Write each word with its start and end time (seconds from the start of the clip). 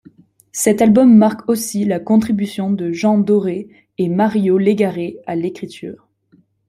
Cet 0.51 0.81
album 0.81 1.15
marque 1.15 1.47
aussi 1.47 1.85
la 1.85 1.99
contribution 1.99 2.71
de 2.71 2.91
Jean 2.91 3.19
Dorais 3.19 3.67
et 3.99 4.09
Mario 4.09 4.57
Légaré 4.57 5.17
à 5.27 5.35
l'écriture. 5.35 6.07